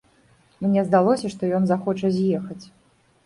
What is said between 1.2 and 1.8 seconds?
што ён